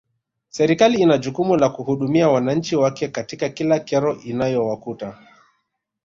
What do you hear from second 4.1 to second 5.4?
inayowakuta